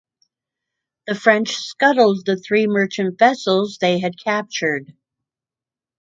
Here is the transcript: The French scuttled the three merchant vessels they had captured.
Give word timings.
The 1.05 1.13
French 1.13 1.51
scuttled 1.53 2.25
the 2.25 2.35
three 2.35 2.65
merchant 2.65 3.19
vessels 3.19 3.77
they 3.79 3.99
had 3.99 4.17
captured. 4.19 4.95